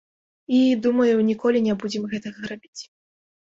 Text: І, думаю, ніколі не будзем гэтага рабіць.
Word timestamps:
І, 0.59 0.61
думаю, 0.85 1.19
ніколі 1.29 1.63
не 1.67 1.73
будзем 1.85 2.03
гэтага 2.17 2.51
рабіць. 2.55 2.81